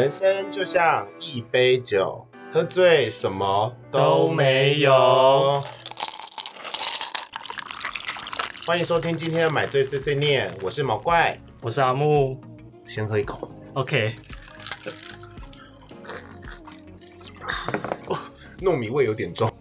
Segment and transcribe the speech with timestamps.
[0.00, 5.62] 人生就像一杯酒，喝醉什么都没有。
[8.66, 11.38] 欢迎收听今天的买醉碎碎念，我是毛怪。
[11.60, 12.40] 我是阿木。
[12.88, 14.14] 先喝一口，OK，
[18.62, 19.52] 糯米味有点重。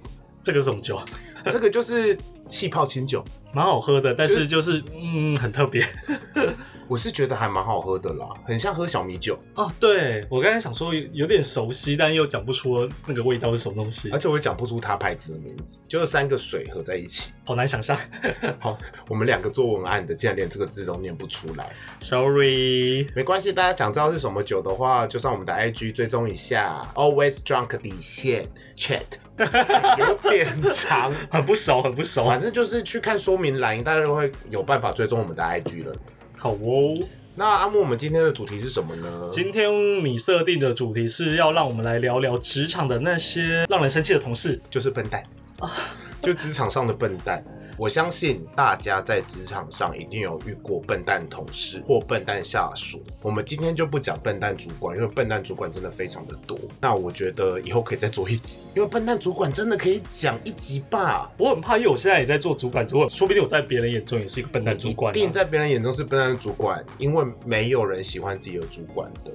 [0.42, 0.98] 这个是什么酒？
[1.48, 5.86] 这个就是气泡清酒， 蛮好喝的，但是就是嗯很特别
[6.90, 9.72] 我是觉得还蛮好喝的啦，很像喝小米酒，哦。
[9.80, 17.32] 对我刚才想说有有点熟悉，但又讲不出那个味道是什么东西而，且我也讲不出它牌子的名字，就是三个水合在一起。
[17.46, 17.96] 好难想象。
[18.58, 18.76] 好，
[19.08, 21.72] 我们两个做文案的，竟然连这个字都念不出来。
[22.02, 29.04] Sorry，没关系，大家想知道是什么酒的话，就上我们的 IG 追踪一下，Always Drunk 底线 Chat，
[30.00, 32.26] 有点长，很不熟，很不熟。
[32.26, 35.94] 反正就是去看说明栏，大家就会有办法追踪我们的 IG 了。
[36.42, 36.98] 好哦，
[37.36, 39.28] 那阿木，我们今天的主题是什么呢？
[39.30, 39.70] 今天
[40.06, 44.58] 你设定的主题是要让我们来聊聊职场的那些让人生气的同事。
[44.70, 45.22] 就是笨蛋，
[46.24, 47.44] 就职场上的笨蛋。
[47.80, 53.02] 我相信大家在职场上一定有遇过笨蛋同事或笨蛋下属。
[53.22, 56.60] 我们今天就不讲笨蛋主管，因为笨蛋主管真的非常的多。
[56.82, 61.32] 那我觉得以后可以再做一集，因为笨蛋主管真的可以讲一集吧。
[61.38, 65.32] 我很怕，因为我现在也在做主管之后，说不定我在别人眼中也是一个笨蛋主管、一定啊。
[65.32, 69.32] 在别人眼中是笨蛋主管，因为没有人喜欢自己的主管的。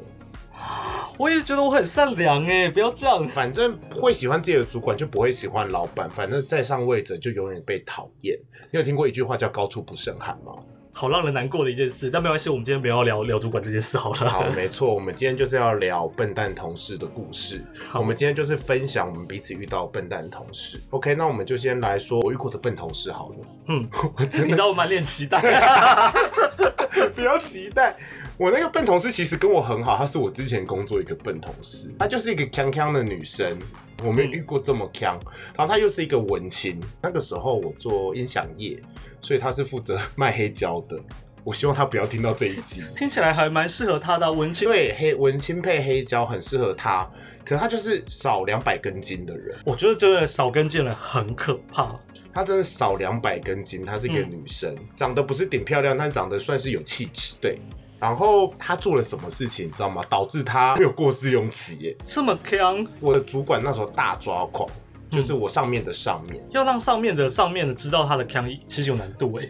[1.19, 3.27] 我也觉得我很善良哎，不要这样。
[3.29, 6.11] 反正会喜欢自己的主管，就不会喜欢老板。
[6.11, 8.37] 反正在上位者就永远被讨厌。
[8.71, 10.53] 你有听过一句话叫“高处不胜寒”吗？
[10.97, 14.29] 好让人难过的一件事，但没关系，我们今天不要聊聊主管这件事好了。
[14.29, 17.65] 好，没错，我们今天就是要聊笨蛋同事的故事。
[17.93, 20.81] 我们今天就是分享我们彼此遇到笨蛋同事。
[20.91, 23.37] OK，那我们就先来说我遇过的笨同事好了。
[23.69, 25.41] 嗯， 我真你知道我满脸期待。
[27.13, 27.97] 不要期待。
[28.36, 33.56] 我那个笨同事其实跟我很好，她是我之前工作一个笨同事，她就是一个锵锵的女生。
[34.05, 35.17] 我没遇过这么锵，
[35.56, 36.80] 然后她又是一个文青。
[37.00, 38.77] 那个时候我做音响业，
[39.20, 41.00] 所以她是负责卖黑胶的。
[41.45, 42.83] 我希望她不要听到这一集。
[42.96, 44.68] 听起来还蛮适合她的啊文青。
[44.68, 47.08] 对，黑文青配黑胶很适合她，
[47.45, 49.56] 可是她就是少两百根筋的人。
[49.64, 51.95] 我觉得真的少根筋的人很可怕。
[52.33, 57.36] 她真的少两百根筋，她是一个嗯女生，长得不是顶漂亮，但长得算是有气质。
[57.40, 57.61] 对，
[57.99, 60.03] 然后他做了什么事情，你知道吗？
[60.11, 61.97] 导致他没有过试用期耶。
[62.05, 64.69] 这么强，我的主管那时候大抓狂，
[65.11, 66.45] 就是我上面的上面。
[66.51, 69.49] 要让上面的上面的知道他的强，其实有难度哎。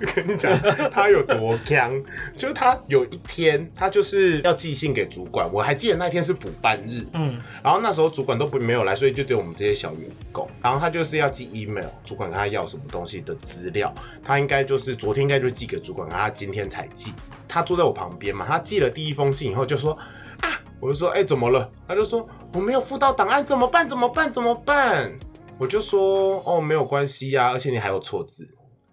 [0.14, 0.52] 跟你讲，
[0.90, 1.90] 他有多强，
[2.36, 10.46] 就是他有一天，他就是要寄信给主管，我还记得那天是补班日，嗯，然后那时候主管都不没有来，所以就只有我们这些小员工。
[10.60, 17.12] 然后他就是要寄 email，主管跟他要什么东西的资料，他应该就是昨天应该就寄给主管，然后他今天才寄。
[17.54, 19.92] 他坐在我旁边嘛，他寄了第一封信以后就说
[20.40, 20.50] 啊，
[20.80, 21.70] 我就说哎、怎么了？
[21.86, 23.88] 他就说我没有附到档案，怎么办？
[23.88, 24.28] 怎么办？
[24.28, 25.16] 怎么办？
[25.56, 28.44] 我就说哦没有关系呀、而且你还有错字。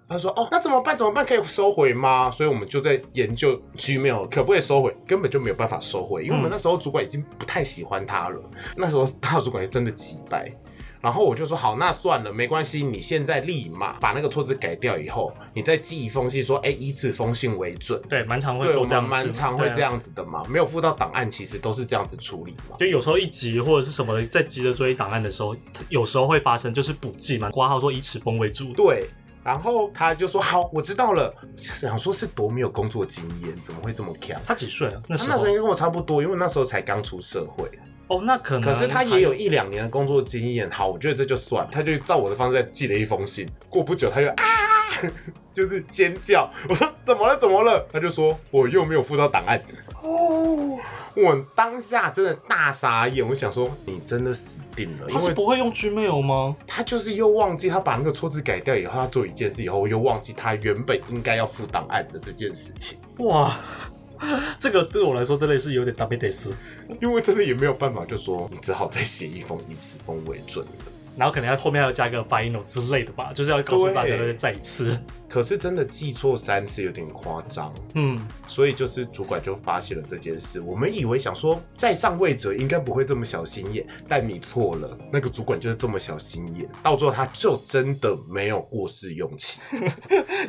[0.08, 0.96] 他说：“哦，那怎么办？
[0.96, 1.26] 怎么办？
[1.26, 8.38] 可以收回吗？”所以我们就在研究 Gmail 可不可以收回，根本就没有办法收回，因为我们那时候主管已经不太喜欢他了。
[8.76, 10.54] 那时候大主管也真的急败。
[11.02, 19.82] 然后我就说：“好，那算了，没关系，你现在立马把那个错字改掉，以后你再寄一封信说，哎，以此封信为准。”对，蛮常会做这样蛮常会这。
[19.82, 22.76] 样子的嘛，没有附到档案，其实都是这样子处理嘛。
[22.78, 25.56] 就有时候一急或者是什么，在急着追档案的时候，
[25.90, 28.72] 有时候会发生，就是补寄嘛，挂号说以此封为主。
[28.74, 29.10] 对，
[29.44, 34.40] 然后他就说：“好，我知道了。”想说是多没有工作经验，怎么会这么强？
[34.46, 35.02] 他几岁啊？
[35.10, 37.68] 那时候应该跟我差不多，因为那时候才刚出社会。
[38.12, 40.70] 哦，那可能可是他也有一两年的工作经验。
[40.70, 41.70] 好，我觉得这就算了。
[41.72, 43.48] 他就照我的方式再寄了一封信。
[43.70, 44.44] 过不久他就啊，
[45.56, 46.52] 就是尖叫。
[46.68, 47.38] 我说怎么了？
[47.38, 47.88] 怎么了？
[47.90, 49.64] 他就说我又没有附到档案。
[50.02, 50.78] 哦，
[51.16, 53.26] 我当下真的大傻眼。
[53.26, 56.58] 我想说你真的死定了，因他是为不会用 Gmail 吗？
[56.68, 62.97] 他就是又忘记他把那个错字改掉以后，他做一件事以后又忘记他原本应该要附档案的这件事情。
[63.20, 63.58] 哇，
[64.59, 66.53] 这个对我来说真的是有点大悲得死。
[67.02, 70.72] 因为真的也没有办法，就说你只好再写一封以此封为准了。
[71.18, 74.97] 然后可能要后面要加个 final 之类的吧，就是要告诉大家再再一次。
[75.32, 80.60] 可是真的记错三次有点夸张，嗯，所以就是主管就发现了这件事。
[80.60, 89.62] 我们以为想说在上位者应该不会这么小心眼，但你错了，那个主管就是这么小心眼，到最后他就真的没有过试用期。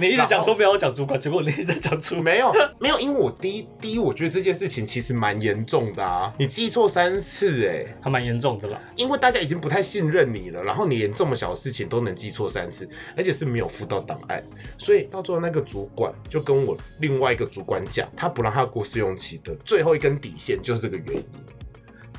[0.00, 8.80] 你一直讲说不要讲主管，结果你一直在讲主 没有没有，因为我第一第一，我觉得这件事情其实蛮严重的啊，你记错三次哎、还蛮严重的啦。
[8.96, 14.42] 因为大家已经不太信任你了，然后你连这么小的事情都能记错三次，而且是没有附到档案，
[14.78, 21.24] 所以到最后那个主管就跟我另外一个主管讲，他不让他过试用期的最后一根底线就是这个原因。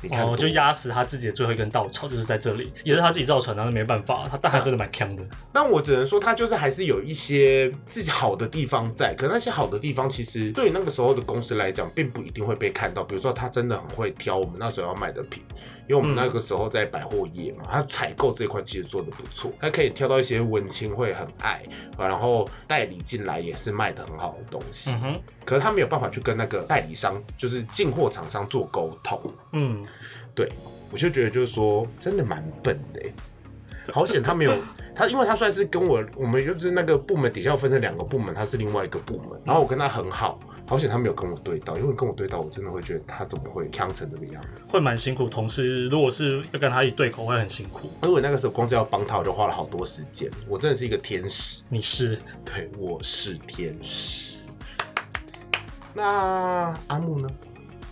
[0.02, 5.22] 你看多，哦就压死他自己的最后一根稻草，就是在这里，也是他自己造成的，那没办法，他但他真的蛮强的。
[5.50, 13.02] 但我只能说，他就是还是有一些自己好的地方在，可那些好的地方其实对于那个时候的公司来讲，并不一定会被看到。
[13.02, 15.42] 比如说，他真的很会挑我们那时候要卖的品，
[15.86, 21.62] 因为我们那个时候在百货业嘛，他采购这块其实做的不错，他可以挑到一些文青会很爱，
[21.96, 24.90] 啊然后代理进来也是卖的很好的东西。
[24.92, 29.20] 嗯哼，可是他没有办法去跟那个代理商，就是进货厂商做沟通。
[29.52, 29.84] 嗯，
[30.34, 30.48] 对，
[30.90, 33.12] 我就觉得就是说，真的蛮笨的欸。
[33.92, 34.52] 好险他没有
[34.94, 44.72] 他，因为他算是跟我我们就是那个部门底下要分成两个部门，他是另外一个部门，然后我跟他很好，好险他没有跟我对到，因为跟我对到，我真的会觉得他怎么会呛成这个样子。
[44.72, 45.28] 会蛮辛苦。
[45.28, 47.90] 同事如果是要跟他一对口，会很辛苦。
[48.02, 50.30] 因为我那个时候光是要帮他，我就花了好多时间。
[50.48, 54.38] 我真的是一个天使，你是对，我是天使。
[55.92, 57.28] 那阿木呢？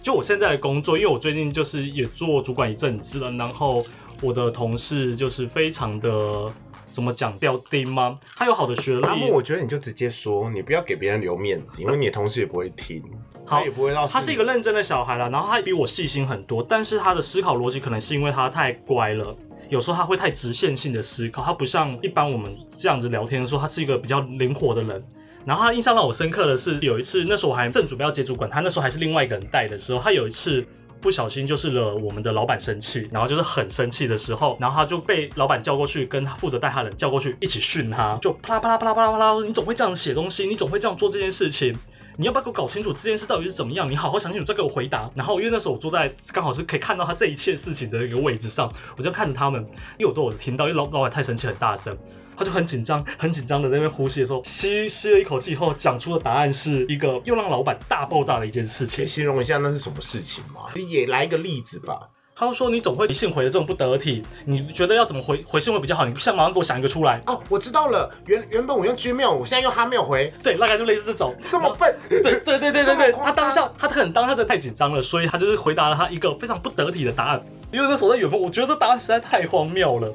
[0.00, 3.84] 就我现在的工作，因为我最近就是也做主管一阵子了，然后
[4.20, 6.52] 我的同事就是非常的
[6.92, 8.18] 怎么讲标丁吗？
[8.36, 13.02] 他有好的学阿木，历，我觉得你就直接说，你不要给别人留面子，因为你的同事也不会听，
[13.46, 14.06] 他好也不会到。
[14.06, 19.34] 他是一个认真的小孩啦，然后他比我细心很多，但是他的思考逻辑可能是因为他太乖了。
[19.68, 25.02] 有时候他会太直线性的思考，他不像一般我们这样子聊天的时候，他是一个比较灵活的人。
[25.44, 30.64] 然后他印象让我深刻的是，有一次那时候我还正准备要接主管，他那时候还是另外一个人带的时候，他有一次
[31.02, 41.76] 不小心就是惹我们的老板生气，然后就是很生气的时候，然后他就被老板叫过去，跟他负责带他的人叫过去一起训他，就啪啦啪啦啪啦啪啦啪啦，你总会这样写东西，你总会这样做这件事情。
[42.18, 43.90] 你要不要给我搞清楚这件事到底是怎么样？
[43.90, 45.10] 你好好想清楚再给我回答。
[45.14, 49.58] 然后因为那时候我坐在刚好是可以看到他这一切事情的一个位置上，我就看着他们，
[49.98, 51.96] 因为我都有听到，因为老老板太生气很大声，
[52.42, 59.06] 他就很紧张很紧张的在那边呼吸的时候，吸吸了一口气以后讲出的答案是一个又让老板大爆炸的一件事情。
[59.06, 60.62] 形容一下那是什么事情吗？
[60.74, 62.08] 你也来一个例子吧。
[62.34, 66.04] 他就说你总会回信回的这种不得体，你觉得要怎么回回信会比较好？
[66.04, 67.22] 你现在马上给我想一个出来。
[67.26, 71.36] 哦，我知道了，原原本我用 Gmail，我现在用 Hotmail 回，对，大概就类似这种。
[71.50, 71.94] 这么笨。
[72.08, 77.44] 对对对对对对，他当下他可能当下真的太紧张了，所以他就是回答了他一个非常不得体的答案。
[77.70, 80.12] 因为那时候在远方，我觉得这答案实在太荒谬了，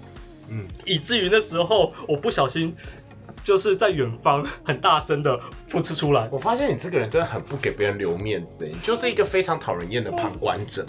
[0.49, 2.75] 嗯，以至于那时候我不小心
[3.43, 5.39] 就是在远方很大声的
[5.69, 6.27] 噗嗤出来。
[6.31, 10.85] 我发现你这个人真的很不给别人留面子，哎，你就是一个非常讨人厌的旁观者。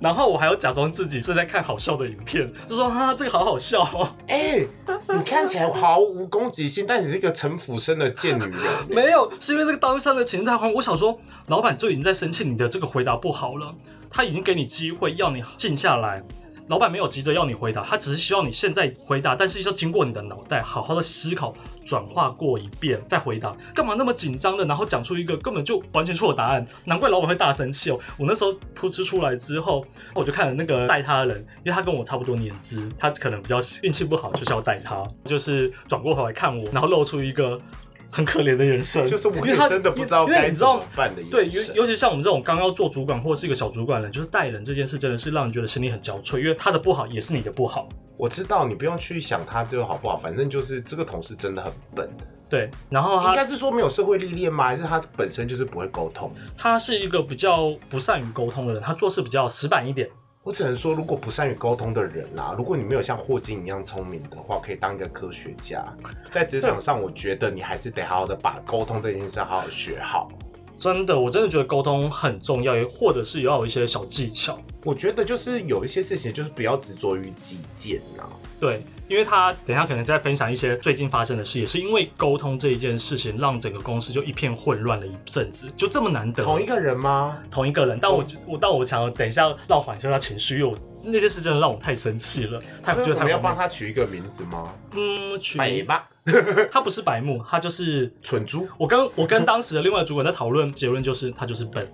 [0.00, 4.16] 然后我还要假装自己是在看好笑的影片，就说哈这个好好笑哦。
[4.28, 4.64] 哎、
[5.08, 8.52] 你看起来毫无攻击性，但你是一个城府深的贱女人。
[8.88, 10.72] 没有，是因为那个当下的情绪太慌。
[10.72, 13.74] 我想说，老板就已经在生气你的这个回答不好了，
[14.08, 16.22] 他已经给你机会要你静下来。
[16.70, 21.52] 老板没有急着要你回答，他只是希望你现在回答，但是要经过你的脑袋好好的思考、
[21.84, 23.52] 转化过一遍再回答。
[23.74, 26.64] 干嘛那么紧张的，然后讲出一个根本就完全错的答案？
[26.84, 27.98] 难怪老板会大生气哦。
[28.16, 29.84] 我那时候噗嗤出来之后，
[30.14, 37.60] 我就看了那个带他的人，因为他跟我差不多年资，他可能比较运气不好，就是要带他，就是转过头来看我，然后露出一个
[38.10, 47.88] 很可怜的人生，就是我也真的不知道该怎么办的眼对，尤尤其像我们这种刚要做主管或者是一个小主管的人，就是带人这件事真的是让人觉得心里很焦脆，因为他的不好也是你的不好。
[48.16, 52.08] 我知道你不用去想他就好不好，反正就是这个同事真的很笨。
[52.48, 54.64] 对，然后他应该是说没有社会历练吗？
[54.64, 56.32] 还是他本身就是不会沟通？
[56.58, 60.08] 他是一个比较不善于沟通的人，他做事比较死板一点。
[60.50, 65.80] 我只能说，如果不善于沟通的人啊，如果你没有像霍金一样聪明的话，可以当一个科学家。
[66.28, 70.28] 在职场上，我觉得你还是得好好的把沟通这件事好好学好。
[70.76, 74.58] 真的，我真的觉得沟通很重要，也或者是要有一些小技巧。
[74.82, 78.28] 我觉得就是有一些事情，就是不要执着于己见呐、
[78.58, 86.44] 对，因为他等一下可能在分享一些最近发生的事，也是因为沟通这一件事情，让整个公司就一片混乱了一阵子，就这么难得。
[86.44, 87.36] 同一个人吗？
[87.50, 93.56] 同一个人，但我我但我想等一下让缓一下他情绪，因为我那件事真的让我太生气了，太觉得太所以我们要帮。
[93.56, 94.72] 他取一个名字吗？
[94.92, 96.08] 嗯，取北吧，
[96.70, 98.68] 他不是白目，他就是蠢猪。
[98.78, 101.84] 我跟我跟当时的另外主管在讨论，结论就是他就是笨，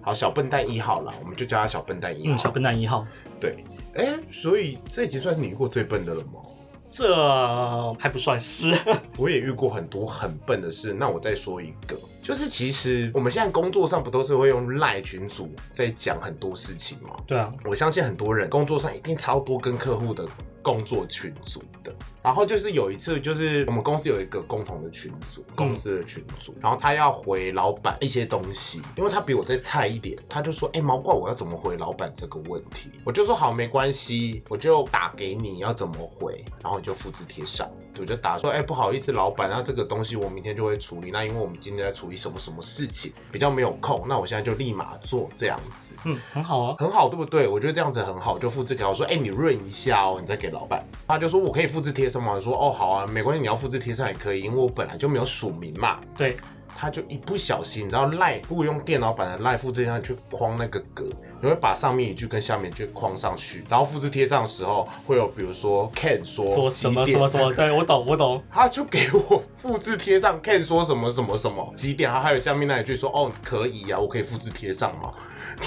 [0.00, 2.36] 好，小笨蛋一号了，我们就叫他小笨蛋一号。
[2.36, 3.04] 嗯，小笨蛋一号。
[3.40, 3.56] 对，
[3.96, 6.40] 哎、所以这已经算是你遇过最笨的了吗？
[6.88, 8.72] 这还不算是，
[9.18, 10.92] 我也遇过很多很笨的事。
[10.94, 17.16] 那我再说一个，就是其实我们现在工作上不都是会用赖群组在讲很多事情吗？
[17.26, 20.28] 对啊，我相信很多人工作上一定超多跟客户的
[20.62, 21.93] 工作群组的。
[22.24, 41.12] 然后就是有一次，就是我们公司有一个共同的群组，公司的群组，然后他要回老板一些东西，因为他比我再菜一点，他就说：“哎、毛怪，我要怎么回老板这个问题？”我就说：“好，没关系，我就打给你，要怎么回，然后你就复制贴上。”我就打说：“哎、不好意思，老板，那这个东西我明天就会处理。
[41.12, 46.74] 那因为我们今天在处理什么什么事情，比较没有空，那我现在就立马做这样子。”嗯，很好啊。
[46.80, 47.46] 很好，对不对？
[47.46, 50.84] 我觉得这样子很好，就复制给我说，哎、你润一下哦，你再给老板。
[51.06, 52.34] 他就说我可以复制贴上吗？
[52.34, 55.98] 我说哦，好啊，没关系，你要复制贴上也可以，因为我本来就没有署名嘛。
[56.16, 56.36] 对，
[56.76, 61.04] 他就一不小心，你知道赖，如果用电脑版的赖复制贴上去框那个格，
[61.40, 68.42] 你会把上面一句跟下面一句框上去，然后复制贴上的时候会有比如说 can 说说什么什么什么，对我懂我懂。
[68.50, 75.12] 他就给我复制贴上 can 说什么什么什么几点，然后还有下面那一句说哦可以呀、啊，我可以复制贴上吗？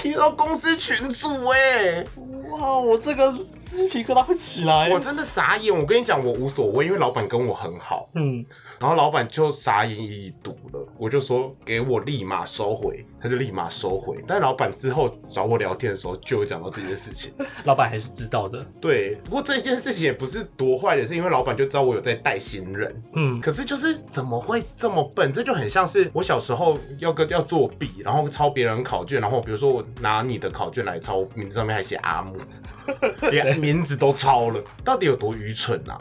[0.00, 2.04] 贴到公司群组哎、
[2.50, 3.34] 哇，我这个
[3.66, 4.88] 鸡皮疙瘩会起来。
[4.90, 5.76] 我真的傻眼。
[5.76, 8.40] 我跟你讲，我无所谓，因为老板跟我很好，嗯，
[8.78, 14.22] 然后老板就傻眼已读了，我就说给我立马收回，他就立马收回。
[14.26, 17.32] 但老板之后找我聊天的时候，就有讲到这件事情。
[17.64, 18.64] 老板还是知道的。
[18.80, 23.02] 对，不过这件事情也不是多坏的，是因为老板就知道我有在带新人。
[23.14, 25.32] 嗯，可是就是怎么会这么笨？
[25.32, 32.36] 这就很像是我小时候要跟要作弊，然后抄别人考卷，然后比如说我拿你的考卷来抄，名字上面还写阿木，
[33.30, 36.00] 连 名字都抄了，到底有多愚蠢啊？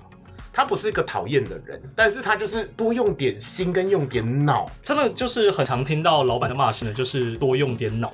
[0.57, 8.11] 他不是一个讨厌的人，但是他就是多用点心跟用点脑，真的就是很常听到老板的骂声的，就是多用点脑。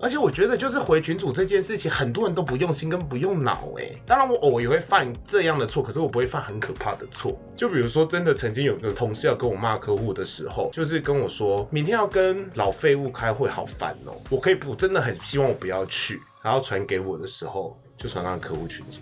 [0.00, 3.88] 而且我觉得就是回群主这件事情，很多人都不用心跟不用脑哎。
[4.04, 7.38] 当然我偶尔也会犯这样的错，可是我不会犯很可怕的错。
[7.54, 19.00] 就比如说，真的曾经有个同事要跟我骂客户的时候，就是跟我说明天要跟老废物开会，好烦哦、我可以不真的很希望我不要去，然后传给我的时候就传到客户群组。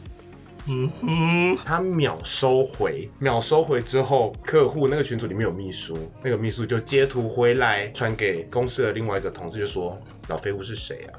[0.67, 11.19] 嗯哼，他秒收回，秒收回之后，客户那个群组里面有秘书，那个秘书就截图回来传给公司的另外一个同事，就说老废物是谁啊？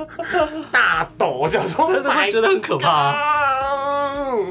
[0.72, 3.12] 大抖，我想说真的觉得很可怕、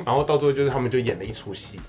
[0.05, 1.79] 然后到最后就是他们就演了一出戏，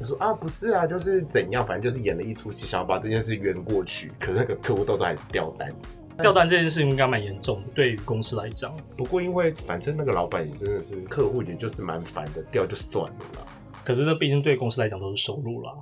[0.00, 4.10] 就说啊不是啊，就是怎样，反正就是演了一出戏，想要把这件事圆过去。
[4.18, 5.72] 可是那个客户到最后还是掉单。
[6.20, 8.76] 掉单这件事情应该蛮严重的，对于公司来讲。
[8.96, 13.46] 不过因为反正那个老板也真的是客户，也就是蛮烦的，掉就算了啦。
[13.84, 15.72] 可是这毕竟对公司来讲都是收入啦。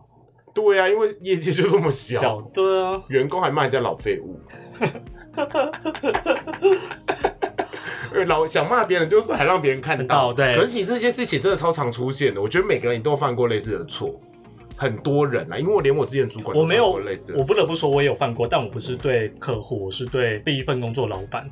[0.52, 4.40] 对啊，因为业绩就这么小，小对啊，员工还骂人家老废物。
[8.12, 10.32] 呃老想骂别人，就是还让别人看看到。
[10.32, 14.20] 到对可是你这件事情真的超常出现的，我觉得每个人都犯过类似的错，
[14.80, 21.46] 很多人啊，因为我连我之前主管我没有类似，我不得不说，我也有犯过，但我不是对客户，我是对第一份工作老板，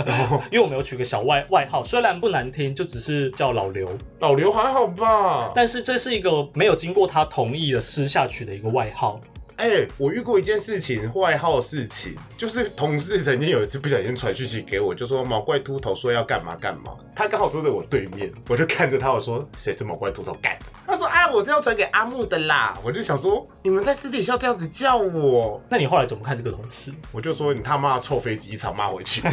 [0.52, 3.88] 因为我没有取个小外外号，虽然不难听，就只是叫老刘，
[4.18, 5.50] 老刘还好吧？
[5.54, 9.18] 但是这是一个没有经过他同意的私下取的一个外号。
[9.56, 20.58] 哎、我遇过一件事情，外号事情，就是同事曾经有一次不小心传讯息给我，就说毛怪秃头说要干嘛干嘛，他刚好坐在我对面，我就看着他，我说谁是毛怪秃头干？
[20.86, 26.92] 他说啊，我是要传给阿木的啦，我就想说你们在私底下这样子叫我，那你后来怎么看这个同事？
[27.12, 29.22] 我就说你他妈臭飞机一场骂回去，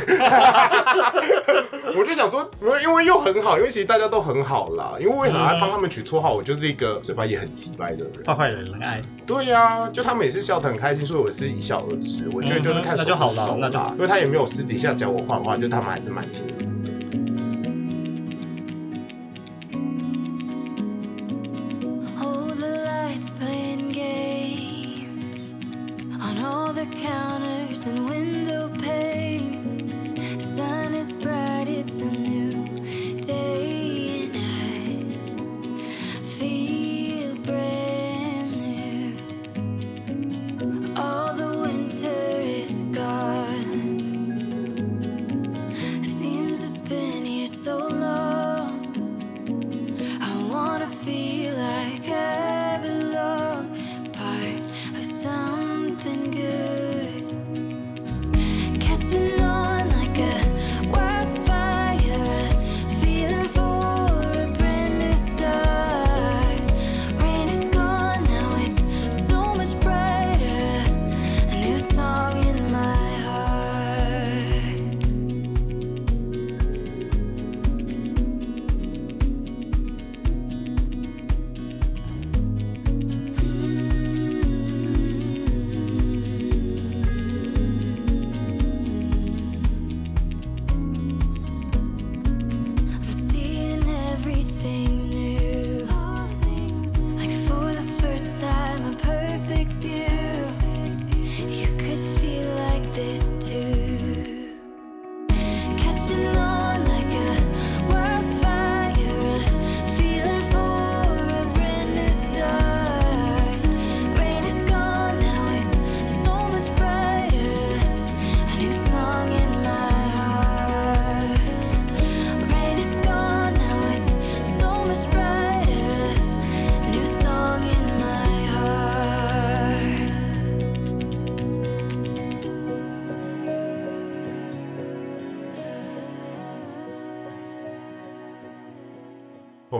[1.97, 2.49] 我就想说，
[2.81, 8.23] 因为又很好，因为其实大家都很好啦，因为我也很爱帮他们取绰号，我就是一个嘴巴也很奇怪的人。
[8.25, 12.29] 坏 坏人人爱，对呀、就他们也是笑得很开心，所以我是一笑而止。
[12.33, 16.41] 我觉得就是看嗯那就好手不熟了那就好因为他也没有私底下讲我坏话，就他们还是蛮听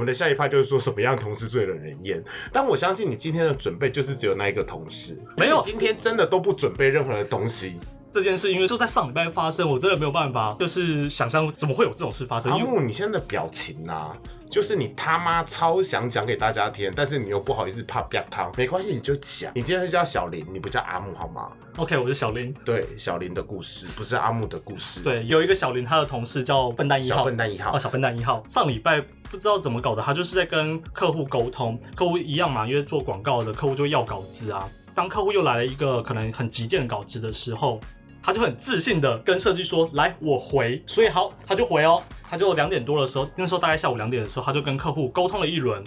[0.02, 2.22] 们的下一趴就是说什么样的同事最惹人厌。
[2.52, 7.80] 但我相信你今天的准备就是只有那一个同事，没有今天真的都不准备任何的东西。
[8.12, 12.52] 这件事，因为就在上礼拜发生，我真的没有办法，就是想象怎么会有这种事发生。
[12.52, 14.16] 阿木，你现在的表情啊，
[14.50, 19.52] 就是你他妈超想讲给大家听，但是你又不好意思怕啪康，没关系，你就讲。
[19.56, 22.54] 你今天是叫小林，你不叫阿木好吗？OK，我是小林。
[22.66, 28.44] 对，小林的故事不是阿木的故事。，对，有一个小林，他的同事叫笨蛋一号，小笨蛋一号哦，小笨蛋一号。
[28.48, 29.00] 上礼拜
[29.30, 34.68] 不知道怎么搞的，他就是在跟客户沟通，客户一样嘛，因为做广告的客户就会要稿子啊。
[34.94, 37.80] 当客户又来了一个可能很急件的稿子的时候，
[38.24, 42.04] 他就很自信的跟设计说：“来，我回。”所以好，他就回哦。
[42.30, 45.84] 他就两点多的时候，那时候大概下午两点的时候，他就跟客户沟通了一轮。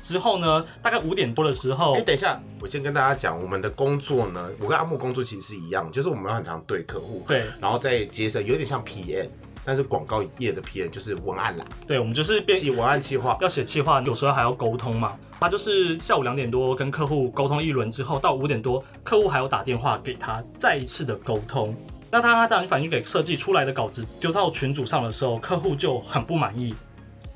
[0.00, 9.28] 之后呢，大概五点多的时候哎、，等一下，我先跟大家讲，我们的工作呢，我跟阿木工作其实是一样，就是我们很常对客户，对然后再接着有点像 PM，
[9.64, 13.36] 但是广告业的 PM 就是文案啦，对我们就是边写文案企划。
[13.40, 15.16] 要写企划，有时候还要沟通嘛。
[15.44, 21.76] 他就是下午两点多跟客户沟通一轮之后，到五点多，客户还有打电话给他，再一次的沟通。
[22.10, 26.74] 那他当然反映给设计出来的稿子丢到群组上的时候，客户就很不满意，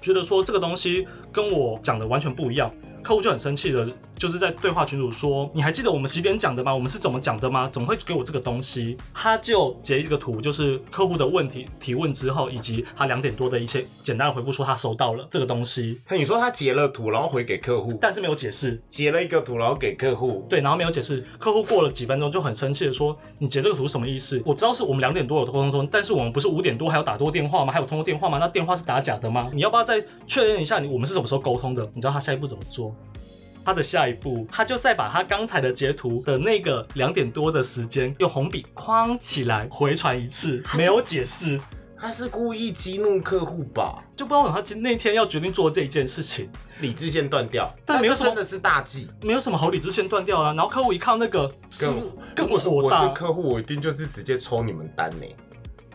[0.01, 2.73] 觉得说这个东西跟我讲的完全不一样。
[3.09, 6.75] 客户就很生气的，就是在对话群组说：“你还记得我们几点讲的吗？
[6.75, 7.67] 我们是怎么讲的吗？
[7.73, 18.79] 怎么会给我这个东西？”他就截一个图，就是客户的问题提问之后，以及他两点多的一些简单的回复，说他收到了这个东西，那你说他截了图，然后回给客户，但是没有解释。
[18.91, 21.27] 截了一个图，然后给客户，对，然后没有解释。
[21.39, 24.43] 客户过了几分钟就很生气的说：“你截这个图什么意思？
[24.45, 27.73] 我知道是我们两点多有沟通通，但是我们不是五点多还有打多电话吗？
[27.73, 28.37] 还有通过电话吗？
[28.39, 29.49] 那电话是打假的吗？
[29.55, 31.89] 你要不要再确认一下你我们是什么时候沟通的？
[31.95, 32.95] 你知道他下一步怎么做？
[33.65, 41.61] 他的下一步，他就再把他刚才的截图的那个两点多的时间用红笔框起来回传一次，没有解释，
[41.99, 44.03] 他是故意激怒客户吧？
[44.17, 46.49] 就不知道他今那天要决定做这一件事情。
[46.81, 49.11] 理智线断掉，但没有什么真的是大忌。
[49.23, 51.87] 没有什么好理智线断掉了、然后客户一看那个是
[52.37, 52.69] 更更我是
[53.13, 55.27] 客户，我一定就是直接抽你们单呢，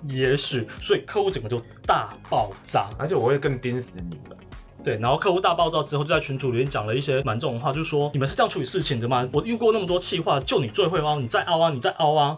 [0.09, 2.89] 也许，所以客户整个就大爆炸。
[2.99, 4.37] 而且我会更盯死你们。
[4.83, 9.27] 对，然后客户大爆炸之后，就在群组里面讲了一些蛮重的话，就是说你们是这样处理事情的吗？
[9.31, 12.37] 我遇过那么多气话，就你最会凹，你再凹啊，你再凹啊。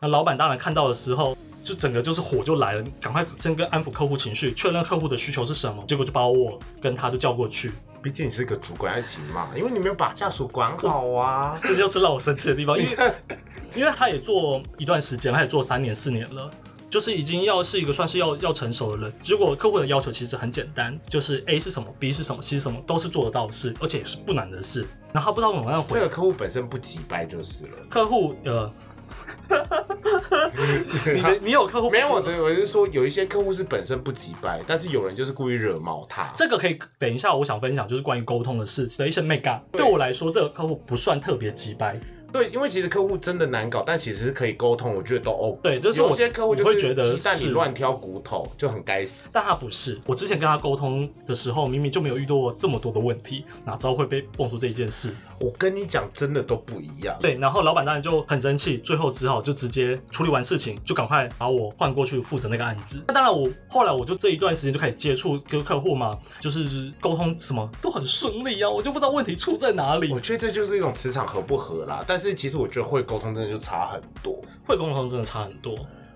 [0.00, 7.70] 那老板当然看到的时候，就整个就是火就来了，赶快先跟安抚客户情绪，确认客户的需求是什么，结果就把我跟他就叫过去，
[8.02, 11.60] 毕竟你是个主管，要请骂，因为你没有把下属管好啊。
[11.62, 13.12] 这就是让我生气的地方，因为
[13.76, 16.50] 因为他也做一段时间，他也做三年四年了。
[16.92, 24.86] 就是已经要是一个算是要要成熟的人，结果客户的要求其实很简单，就是 A 是什么，B 是什么，C 是什么，都是做得到的事，而且也是不难的事。
[25.10, 27.70] 然后他不知道怎么样回这个客户本身不急掰就是了。
[27.88, 28.70] 客户，呃，
[31.14, 36.30] 你的 你有客户没有我的，我是说有一些客户是本身不急掰，但是有人就是故意惹毛他。
[36.36, 39.62] 这个可以等一下，我想分享就是关于沟通的事情的一些 make up。
[39.72, 41.98] 对我来说，这个客户不算特别急掰，
[42.32, 45.58] 对，因为其实客户真的难搞，但其实是可以沟通，我觉得都 OK。
[45.62, 49.28] 对就是有些客户就会觉得是鸡蛋里乱挑骨头，就很该死。
[49.32, 50.00] 但他不是。
[50.06, 55.14] 我之前跟他沟通的时候，明明就没有遇到过这么多的问题，哪知道会被蹦出这一件事。
[55.38, 57.16] 我跟你讲，真的都不一样。
[57.20, 63.02] 对，然后老板当然就很生气，最后只好就直接处理完事情，就赶快把我换过去负责那个案子。
[63.08, 70.22] 那当然我，后来我就这一段时间就开始接触跟客户嘛，就是沟通什么都很顺利啊，我就不知道问题出在哪里我。
[70.22, 72.04] 觉得这就是一种磁场合不合啦。
[72.06, 74.40] 但是其实我觉得会沟通真的就差很多。
[74.66, 75.74] 会沟通真的差很多。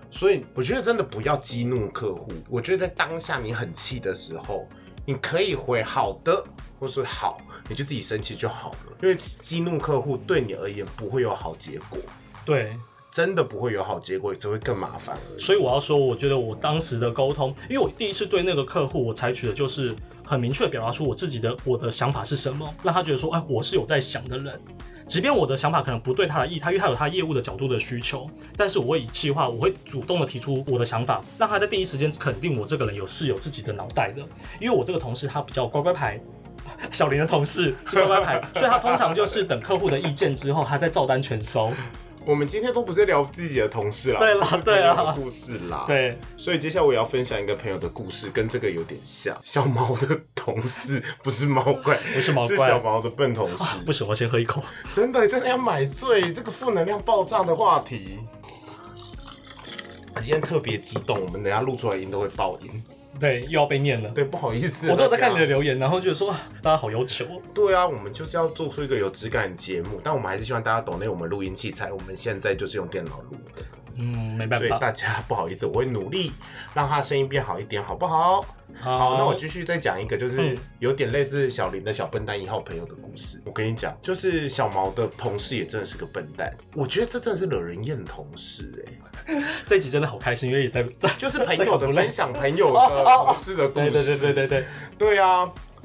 [0.09, 2.31] 所以我觉得真的不要激怒客户。
[2.49, 4.65] 我觉得在当下你很气的时候，
[5.05, 6.41] 你可以回好的，
[6.79, 8.97] 或是好，你就自己生气就好了。
[9.01, 11.99] 因为激怒客户对你而言不会有好结果，
[12.45, 12.77] 对，
[13.11, 15.17] 真的不会有好结果，只会更麻烦。
[15.37, 19.93] 所以我要说，我觉得我当时的沟通，因为我第一次对那个客户，我采取的就是
[20.25, 24.59] 很明确表达出我自己的我的想法是什么，让他觉得说，哎，我是有在想的人。
[25.07, 34.21] 即便我的想法可能不对他的意，他因为他有他业务的角度的需求，但是我会以气话，我会主动的提出我的想法，让他在第一时间肯定我这个人有是有自己的脑袋的。
[34.59, 36.19] 因为我这个同事他比较乖乖牌，
[36.91, 41.71] 小林的同事是乖乖牌，所以他通常就 是等客户的意见之后，他再照单全收。
[42.27, 49.33] 我们今天都不是聊自己的同事啦，对啦 对啦故事啦。，对，所以接下来我也要分享一个朋友的故事，跟这个有点像。
[49.41, 53.63] 小毛的同事 不是猫怪，不是毛怪是小毛的笨同事。
[53.85, 54.61] 不行，我先喝一口。
[54.91, 58.19] 真的真的要买醉，这个负能量爆炸的话题。
[60.15, 62.83] 今天特别激动，我们等下录出来音都会爆音。
[63.19, 64.09] 对，又要被念了。
[64.11, 65.45] 对，不好意思，我都有在看你的。
[65.47, 67.41] 留言，然后觉得说大家好要求哦。
[67.53, 73.61] 对啊，我们就是要做出一个有质感的节目，但我们还是希望大家懂那我们录音器材，我们现在就是用电脑录的，
[73.97, 74.67] 嗯，没办法。
[74.67, 76.31] 所以大家不好意思，我会努力
[76.73, 78.45] 让他声音变好一点，好不好？
[78.79, 80.57] 好，那我继续再讲一个，就是嗯。
[80.79, 83.41] 有点类似小林的小笨蛋一号朋友的故事。
[83.43, 88.85] 我跟你讲，就是小毛的同事也真的是个笨蛋，我觉得这真的是惹人厌的同事
[89.25, 93.91] 哎、 这一集真的好开心，因为也在在 就是朋友的分享朋友哦的同事的故事。
[93.91, 95.19] 对对对对对对，对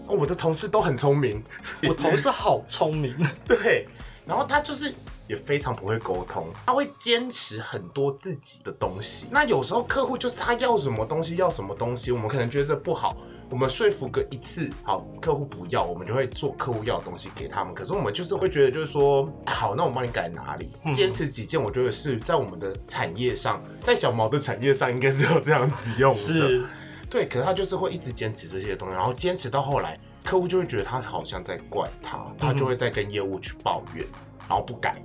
[0.08, 1.42] 我的同事都很聪明，
[1.88, 3.16] 我同事好聪明，
[3.48, 3.88] 对，
[4.26, 4.92] 然后他就是
[5.32, 9.28] 也非常不会沟通，他会坚持很多自己的东西。
[9.30, 13.16] 那有时候客户就是他要什么东西要什么东西，我们可能觉得这不好，
[13.48, 17.74] 我们说服个一次，好，客户不要，我们就会做客户要的东西给他们。
[17.74, 20.70] 可是我们就是会觉得，就是说，哎好，那我帮你改哪里？
[20.92, 26.18] 坚持己见，我觉得是在我们的产业上，在小毛的产业上应该是要这样子用的。
[26.18, 26.62] 是
[27.08, 34.04] 对，可是他就是会一直坚持这些东西，然后坚持到后来，客户就会觉得他好像在怪他，他就会在跟业务去抱怨，
[34.46, 35.02] 然后不改。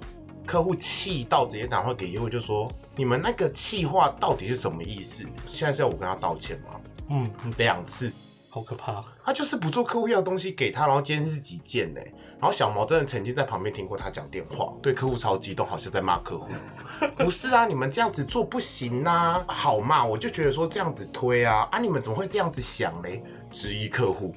[0.47, 5.25] 客户气到直接打电话给业务，就说：“你们那个气话到底是什么意思？
[5.45, 6.79] 现在是要我跟他道歉吗
[7.09, 8.11] 嗯，嗯？”两次，
[8.49, 9.03] 好可怕。
[9.25, 12.01] 他就是不做客户要的东西给他，然后坚持己见呢。
[12.39, 16.47] 然后小毛真的曾经在旁边听过他讲电话，对客户超激动，好像在骂客户。
[17.17, 20.05] 不是啊，你们这样子做不行啊，好嘛？
[20.05, 23.21] 我就觉得说这样子推啊，啊，你们怎么会这样子想嘞？
[23.51, 24.33] 质疑客户，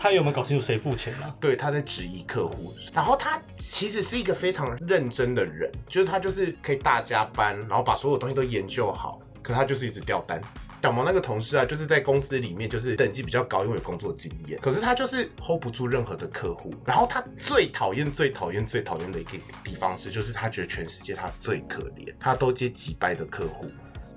[0.00, 1.36] 他有没有搞清楚谁付钱啊？
[1.38, 2.72] 对，他在质疑客户。
[2.94, 10.42] 然后他其实是一个非常认真的人，就是他就是可以大加班，然后把所有东西都研究好，可他就是一直掉单。
[10.82, 14.58] 小毛那个同事啊，就是在公司里面就是等级比较高，因为有工作经验。
[14.62, 16.74] 可是他就是 hold 不住任何的客户。
[16.86, 19.32] 然后他最讨厌、最讨厌、最讨厌的一个
[19.62, 23.70] 地方是，就是他觉得全世界他最可怜，他都接几百的客户。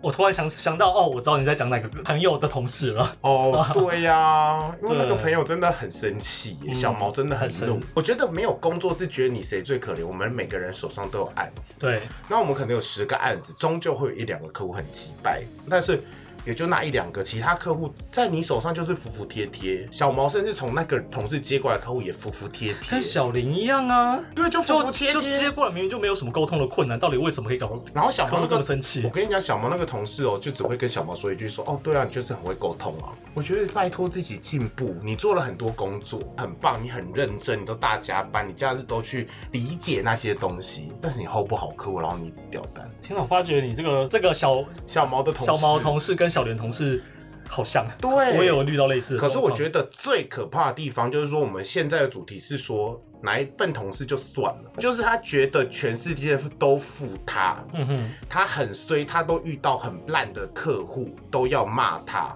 [0.03, 3.15] 我突然想想到，哦，我知道你在讲哪个朋友的同事了。
[3.21, 7.83] 哦， 对呀、因为那个朋友真的很生气小毛真的很怒很。
[7.93, 16.03] 我觉得没有工作是觉得你谁最可怜，我们每个人手上都有案子，对，那我们可能有十个案子，终究会有一两个客户很急掰，但是。
[16.45, 19.87] 也就那一两个，其他客户在你手上就是服服帖帖。
[19.91, 25.53] 小毛甚至从那个同事接过来客户也服服帖帖跟，小林一样啊，对，就服服帖就接。
[25.53, 29.09] 过来，明明就没有什么沟通的困难，到底为什么可以搞然后小毛这么生气我？
[29.09, 33.13] 跟你讲，小毛那个同事哦，就只会跟小毛说一句说，哦，对啊，你就是很会沟通啊。
[33.35, 42.89] 我觉得拜托自己进步，你做了很多工作，很棒，你很认真，你都大加班，你假日都去理解那些东西，但是你 hold 不好客户，然后你一直掉单。
[43.01, 47.03] 天哪，我发觉你这个这个小小毛的同事，小毛同事跟小莲同事
[47.47, 48.09] 好像，对。
[48.11, 62.35] 我也有遇到类似的可是我得，觉得最可怕的地方就是说，我们现在的主题是说，哪一笨同事就算了，就是他觉得全世界都负他，嗯哼，他很衰，他都遇到很烂的客户，都要骂他。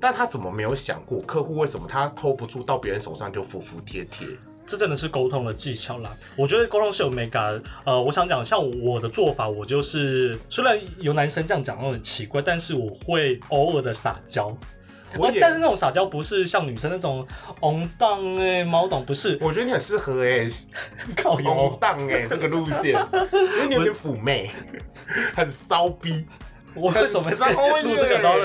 [0.00, 4.26] 但他怎么没有想过，客户为什么他 hold 不住，到别人手上就服服帖帖？
[4.66, 6.10] 这真的是沟通的技巧啦。
[6.36, 7.62] 我觉得沟通是有美感的。
[7.84, 14.56] 呃，我想讲，像我的做法，我就是虽然有男生这样讲很奇怪，但是我会偶尔的撒娇。
[15.16, 17.24] 我也但是那种撒娇不是像女生那种
[17.60, 20.48] 昂荡哎毛懂，不是我觉得你很适合哎、
[21.14, 21.68] 靠欸，腰。
[21.80, 24.50] 荡哎、这个路线，因为你有点妩媚，
[25.36, 26.26] 很骚逼，
[26.74, 28.38] 我为什么很骚耶录这个然后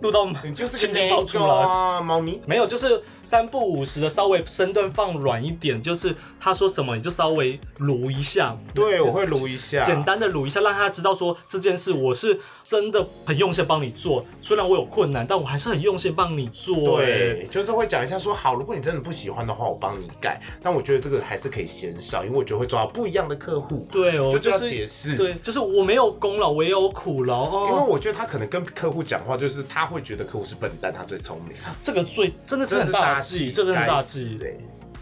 [0.00, 1.44] 录到你就是个出来？
[1.44, 2.40] 啊，猫咪。
[2.46, 16.98] 没有，就是三不五时的稍微身段放软一点，就是他说什么你就稍微撸一下，对，我会撸一下，简单的撸一下，让他知道说这件事我是真的很用心帮你做，虽然我有困难，但我还是很用心帮你做。
[16.98, 20.40] 对，就是会讲一下说，好，如果你真的不喜欢的话，我帮你改。
[20.62, 23.86] 但我觉得这个还是可以先少，因为我觉得会抓到不一样的客户。
[23.90, 27.84] 对哦，就是解释对，就是我没有功劳，我也有苦劳因为哦。
[27.84, 31.52] 我觉得他可能跟客户讲话，就是他会觉得客户是笨蛋，他最聪明，
[31.82, 34.38] 这个最真的是大忌，这真的是大忌。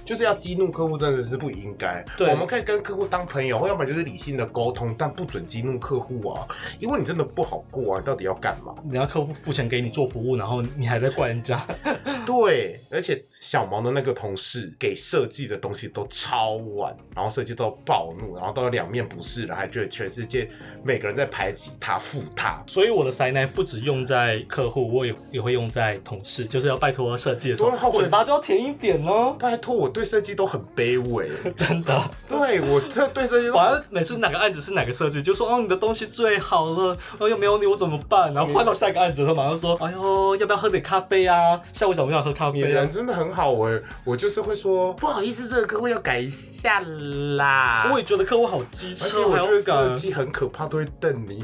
[0.06, 2.04] 欸就是要激怒客户，真的是不应该。
[2.16, 6.46] 对我们可以跟客户当朋友，或要不然就是理性的沟通，但不准激怒客户啊，
[6.78, 8.72] 因为你真的不好过啊，你到底要干嘛？
[8.88, 11.60] 人家客户付钱给你做服务，然后你还在怪人家，
[12.24, 20.48] 对，而且小毛的那个同事给设计的东西都超晚，然后设计都暴怒，然后都两面不是人，还觉得全世界
[20.84, 22.62] 每个人在排挤他、负他。
[22.68, 29.36] 所以我的塞奶不只用在客户，我也也会用在同事，就是要拜托设计的时候，嘴巴就要甜一点哦。
[29.38, 38.34] 拜托，我对设计都很卑微， 真的，对我这对设计都反正每次哪个案子是哪个设计，就说哦你的东西最好了，哦又没有你我怎么办？
[38.34, 41.58] 然后换到下一个案子，他马上说，哎呦要不要喝点咖啡啊？
[41.72, 42.90] 下午想不想喝咖啡啊你人？
[42.90, 47.88] 真的很好哎，我就是会说不好意思，这个客户要改一下啦。
[47.90, 49.94] 我也觉得客户好机车而车，且我觉得设改。
[49.94, 51.42] 计很可怕，都会瞪你，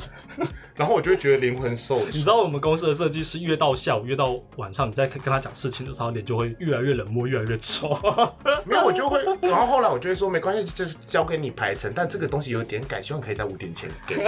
[0.83, 2.11] 然后我就会觉得灵魂受你。
[2.11, 7.97] 知道我们公司的设计师越到下午越到晚上，你在跟他讲事情的时候，他脸就会越来越冷漠，越来越丑。
[8.66, 14.27] 没有，我就会，然后后来我就会说没关系，就是交给你排程，但这个东西有点改，希望可以在五点前给我。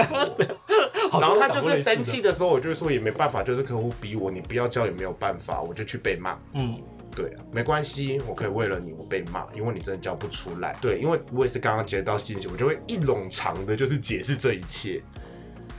[1.19, 6.39] 然后他就是生气的时候，我就会说也没办法，就是客户逼我，你不要交也没有办法，我就去被骂。
[6.53, 6.81] 嗯，
[7.13, 10.77] 对啊，没关系，我可以为了你我被骂，因为你真的交不出来。
[10.81, 15.01] 对，因为我也是刚刚接到信息，我就会一冗长的就是解释这一切，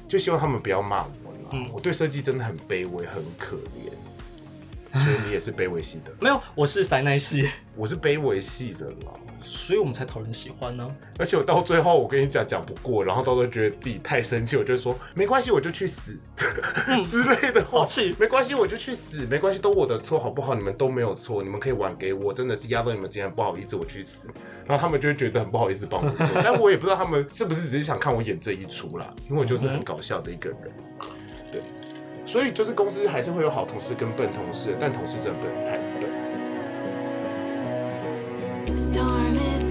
[0.09, 1.51] 就希望他们不要骂我啦。
[1.53, 3.91] 嗯我对设计真的很卑微，很可怜。
[4.99, 9.13] 所以你也是卑微系的， 没有，我是塞奈系，我是卑微系的啦。
[9.49, 16.19] 所以我们才讨人喜欢呢、而且我到最后，我跟你讲讲不过，然后到时候觉得自己太生气，我就说没关系，我就去死
[17.07, 17.79] 之类的话。
[17.79, 20.57] 好气没关系，我就去死，没关系，都我的错，好不好？
[20.57, 24.29] 你们都没有错，你们可以玩给我，真的是压到你们今天不好意思，我去死。
[24.67, 30.59] 然后他们就会觉得很不好意思帮我做， 但我也不知道他们是不是只是想看我演这一出啦，因为我就是很搞笑的一个人。
[30.99, 31.09] 对，
[32.27, 36.11] 所以就是公司还是会有好同事跟笨同事，但同事真的不能太笨。
[38.77, 39.67] Storm is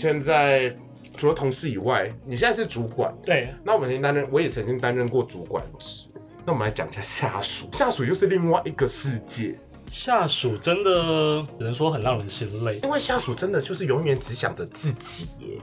[0.00, 0.74] 现在
[1.14, 6.08] 除了同事以外，你现在是主管，对，那我们曾经担任，我也曾经担任过主管职。
[6.46, 12.80] 那我们来讲一下下属，下属又是另外一个世界，下属真的只能说很让人心累。
[12.82, 15.58] 因为下属真的就是永远只想着自己耶。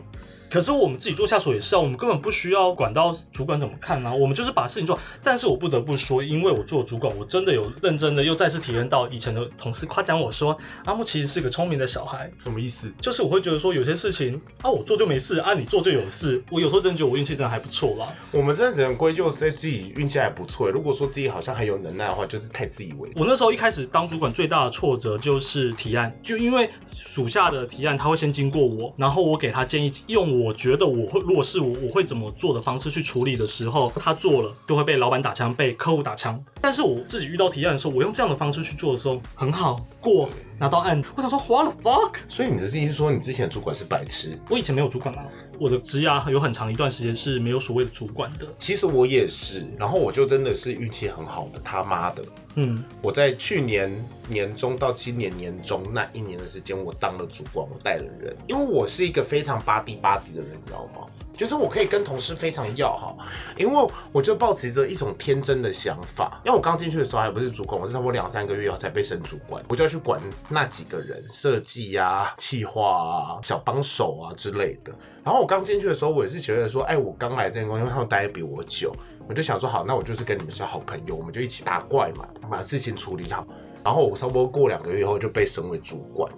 [0.58, 4.98] 可是我们自己做下属也是啊，我们根本不需要管到主管怎么看啊，我们就是把事情做。
[5.22, 12.32] 但是我不得不说，因为我做主管，我真的有认真的又再次体验到以前的同事夸奖我说，阿木其实是个聪明的小孩。
[12.39, 12.91] 什么意思？
[13.00, 16.43] 就是我会觉得说有些事情啊，我做就没事啊，你做就有事。
[16.50, 18.12] 我有时候真的觉得我运气真的还不错啦。
[18.32, 20.67] 我们真的只能归咎在自己运气还不错。
[20.72, 23.08] 如果说自己好像很有能耐的话，就是太自以为。
[23.15, 36.42] 我那时候一开始当主管最大的挫折就是提案，就因为属下的提案他会先经过我，然后我给他建议，用我我觉得我会如果是我我会怎么做的方式去处理的时候，他做了就会被老板打枪，被客户打枪。
[36.62, 41.04] 但是我自己遇到提案的时候，我用这样的方式去做的时候很好过，拿到案。
[41.15, 42.15] 我想说 what the fuck？
[42.28, 44.38] 所以你的意思是说，你之前的主管是白痴？
[44.50, 45.26] 我以前没有主管啊，
[45.60, 48.48] 我的职涯有很长一段时间是没有所谓的主管的。
[48.58, 52.24] 其实我也是，然后我就真的是运气很好的，他妈的！
[52.56, 53.93] 嗯，我在去年
[54.28, 61.06] 年中到今年年中那一年的时间，我当了主管，我带了人，因为我是一个非常巴蒂巴蒂的人，你知道吗？
[61.38, 63.15] 就是我可以跟同事非常要好，
[63.56, 66.41] 因为我就抱持着一种天真的想法。
[66.43, 70.19] 因为我刚进去的时候还不是主管，我是差不多两三个月后才被升主管，我就要去管
[70.50, 74.91] 那几个人，设计呀、企划啊、小帮手啊之类的。
[75.23, 78.95] 然后我刚进去的时候，我也是觉得说，哎，我刚来这间公司，因为他们待的比我久，
[79.30, 83.45] 我就想说，好，那我就是跟你们是好朋友，我们就一起打怪嘛，把事情处理好。
[83.84, 86.30] 然后我差不多过两个月以后就被升为主管，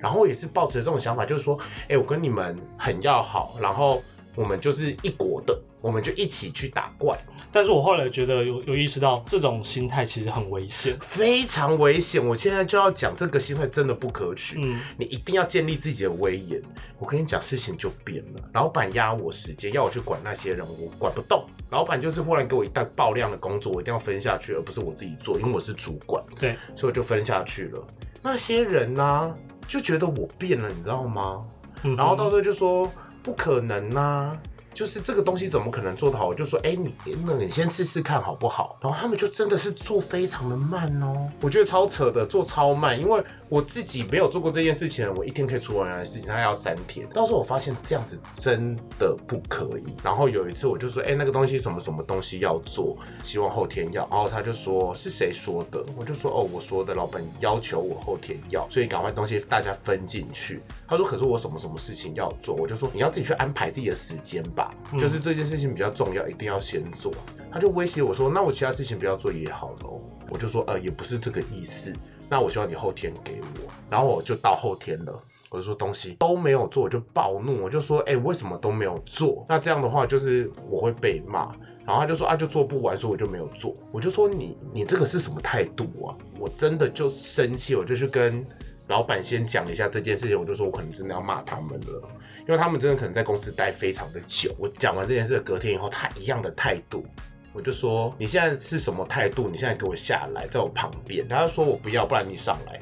[0.00, 4.02] 然后也是抱持这种想法，就是说，哎，我跟你们很要好，然后
[4.36, 7.18] 我们就是一国的，我们就一起去打怪，
[7.50, 10.96] 但是我后来觉得有有意识到这种心态其实很危险。
[11.00, 12.24] 非常危险。
[12.24, 16.62] 我现在就要讲这个心态真的不可取，嗯你一定要建立自己的威严。
[16.98, 18.50] 我跟你讲，事情就变了。
[18.52, 21.44] 老板压我时间，要我去管那些人，我管不动。
[21.70, 27.86] 老板就是忽然给我一大爆量的工作，我一定要分下去，而不是我自己做，因为我是主管，对，所以我就分下去了。
[28.22, 29.34] 那些人呢、
[29.66, 31.44] 就觉得我变了，你知道吗？
[31.82, 32.90] 嗯然后到时候就说
[33.26, 34.38] 不可能呐、
[34.76, 36.26] 就是这个东西怎么可能做得好？
[36.26, 38.76] 我就说，哎、你那你先试试看好不好？
[38.82, 47.08] 然后他们就真的是做非常的慢哦，我觉得超扯的，做超慢，因为我自己没有做过这件事情，我一天可以出完的事情，他要三天。
[47.08, 49.96] 到时候我发现这样子真的不可以。
[50.02, 54.06] 然后有一次我就说，哎、那个东西什么什么东西要做，希望后天要。
[54.10, 55.82] 然后他就说是谁说的？
[55.96, 60.60] 我就说哦，我说的，老板要求我后天要，所以赶快东西大家分进去。
[60.86, 64.65] 他说可是我什么什么事情要做，我就说你要自己去安排自己的时间吧，
[64.98, 67.12] 就是这件事情比较重要，一定要先做。
[67.50, 70.00] 他就威胁我说，那我其他事情不要做也好咯。
[70.28, 71.92] 我就说呃，也不是这个意思。
[72.28, 73.72] 那我希望你后天给我。
[73.88, 79.46] 然后我就到后天了，我就说东西都没有做，我就暴怒，我就说，哎、为什么都没有做？
[79.48, 81.54] 那这样的话就是我会被骂。
[81.86, 83.76] 然后他就说啊，就做不完，所以我就没有做。
[83.92, 86.10] 我就说你你这个是什么态度啊？
[86.36, 88.44] 我真的就生气，我就去跟
[88.88, 92.08] 老板先讲一下这件事情，我就说我可能真的要骂他们了，
[92.40, 94.54] 因为他们真的可能在公司待非常的久。
[94.58, 97.04] 我讲完这件事隔天以后，他一样的态度，
[97.52, 99.48] 我就说你现在是什么态度？
[99.48, 101.26] 你现在给我下来，在我旁边。
[101.26, 102.80] 他就说我不要，不然你上来。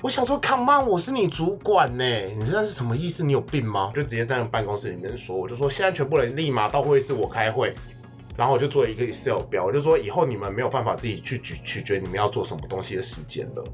[0.00, 3.22] 我想说，Come on，我是你主管呢，你这是什么意思？
[3.22, 3.92] 你有病吗？
[3.94, 7.74] 就直接在办公室里面说，我就说现在全部人立马到会议室，我开会。
[8.36, 13.64] 然后我就做了一个 Excel 表，我就说以后你们没有办法自己去取取决你们要做什么东西的时间了。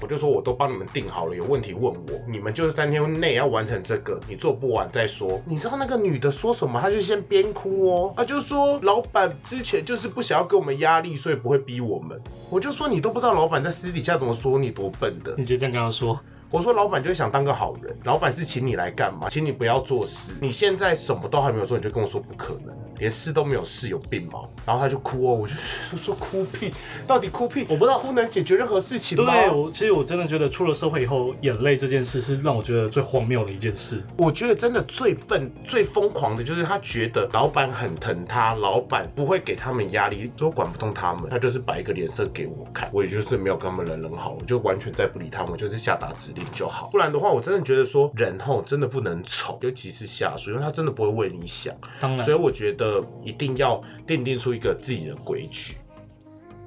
[0.00, 5.40] 我就说我都帮你们定好了，有问题问我，你们就是三天内要完成这个，你做不完再说。
[5.46, 6.80] 你知道那个女的说什么？
[6.80, 12.20] 她就先边哭哦，她就说老板之前就是不想要给我们压力，所以不会逼我们。
[12.50, 15.34] 我就说你都不知道老板在私底下怎么说你多笨的。
[15.36, 16.18] 你直接这样跟他说，
[16.50, 19.28] 我说老板就是想当个好人，老板是请你来干嘛？
[19.28, 20.32] 请你不要做事。
[20.40, 24.40] 你现在什么都还没有做，你就跟我说不可能，连事都没有试，有病吗？
[24.64, 25.54] 然后他就哭哦，我就
[25.90, 26.72] 就说哭屁，
[27.06, 27.66] 到底哭屁？
[27.68, 29.32] 我不知道哭能解决任何事情吗？
[29.32, 34.02] 对我其实我真的觉得出了社会以后，眼泪这件事是让我觉得最荒谬的一件事。
[34.16, 46.88] 我觉得真的最笨、最疯狂的就是他觉得老板很疼他，老板不会给他们压力，说管不动他们，他就是摆一个脸色给我看，我也就是没有跟他们人人好，我就完全再不理他们，我就是下达指令就好。
[46.92, 51.74] 不然的话，我真的觉得说人吼真的不能宠，尤其是下属，因为他真的不会为你想。
[51.98, 55.76] 当然所以，我觉得一定要奠定出一个自己的规矩。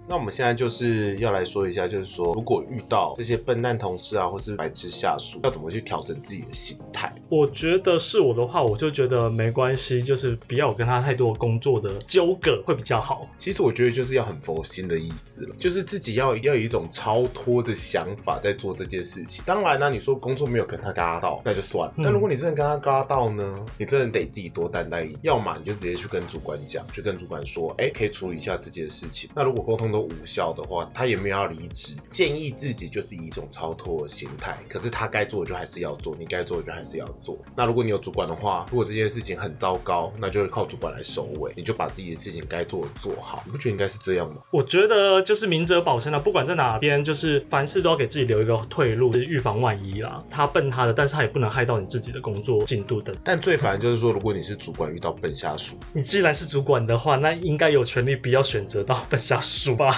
[0.10, 7.14] 那我们现在就是要来说一下，就是说，如果遇到这些笨蛋同事啊，或是白痴下属，要怎么去调整自己的心态？
[7.30, 13.30] 我觉得是我的话，我就觉得没关系，就是不要有跟他太多工作的纠葛会比较好。
[13.38, 19.44] 其实我觉得就是要很佛心的意思了，就是自己要要有一种超脱的想法在做这件事情。
[19.46, 21.94] 当然呢，你说工作没有跟他嘎到，那就算了。
[21.98, 25.08] 但如果你真的跟他嘎到呢，你真的得自己多担待。
[25.22, 29.30] 要么你就直接去跟主管讲，去跟主管说，哎，可以处理一下这件事情。
[29.36, 34.58] 那如果沟通都无效的话，他也没有要离职，建议自己就是以一种超脱的心态。
[34.70, 37.38] 可是他该做的就还是要做，你该做的就还是要做。
[37.56, 43.44] 那如果你有主管的话，如果这件事情很糟糕，那就是靠主管来收尾，你就把自己的事情该做的做好。
[43.46, 44.38] 你不觉得应该是这样吗？
[44.52, 50.24] 我觉得就是明哲保身啊，不管在哪边，就是凡事都要给自己留一个退路，就是预防万一啦。
[50.30, 53.14] 他笨他的，但是他也不能害到你自己的工作进度等。
[53.24, 59.89] 但最烦的就是说，如果你是主管遇到笨下属，你既然是主管的话，那应该有权利不要选择到笨下属吧？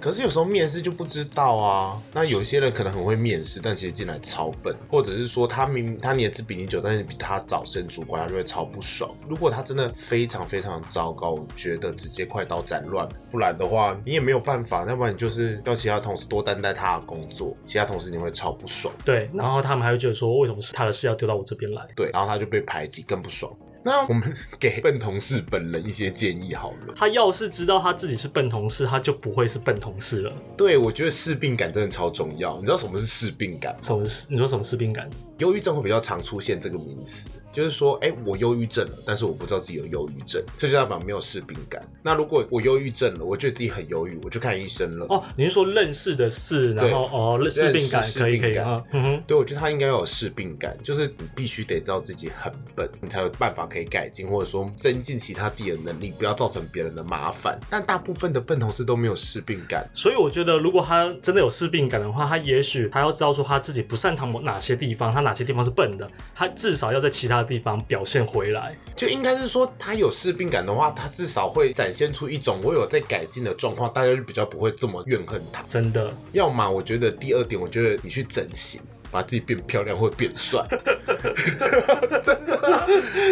[0.00, 2.00] 可是有时候面试就不知道啊。
[2.14, 9.14] 那有些人可能很会面试，但其实进来超笨，或者是说他明他年资比你久，但是比他早升主管，他就会超不爽。
[9.28, 18.94] 如果他真的非常非常糟糕，我觉得直接快刀斩乱，不然的话你也没有办法，要不然你就是要其他同事多担待他的工作，其他同事你会超不爽。
[19.04, 21.86] 对，然后他们还会觉得说，为什么是他的事要丢到我这边来？
[21.94, 23.54] 对，然后他就被排挤，更不爽。
[23.82, 26.94] 那我们给笨同事本人一些建议好了。
[26.94, 30.32] 他要是知道他自己是笨同事，他就不会是笨同事了。
[30.56, 32.56] 对，我觉得视病感真的超重要。
[32.58, 33.74] 你知道什么是视病感？
[33.80, 34.32] 什么是？
[34.32, 35.08] 你说什么士病感？
[35.38, 41.82] 忧郁症会比较常出现这个名词，就是说，哎、我忧郁症了，但是我不知道自己有忧郁症，这就代表没有士兵感。
[42.02, 45.06] 那如果我忧郁症了，我觉得自己很忧郁，我就看医生了。
[45.08, 57.58] 哦，你是说认识的事，然后哦，士兵感可以可以啊，嗯哼，对，我觉得他应该要有士病感，就是你必须得知道自己很笨，你才有办法可以改进，或者说增进其他自己的能力，不要造成别人的麻烦。
[57.68, 68.76] 但大部分的笨同事都没有士病感，所以我觉得，如果他真的有士兵感的话，他也许他要知道说他自己不擅长某哪些地方，他哪些地方是笨的，他至少要在其他地方表现回来。
[68.96, 75.62] 就应该是说他有士病感的话，他至少会展现出一种我有在改进的状况，大家就比较不会这么怨恨他。
[75.68, 78.80] 真的，要么我觉得第二点，我觉得你去整形。
[79.12, 80.64] 把自己变漂亮或变帅，
[82.24, 82.86] 真的啊、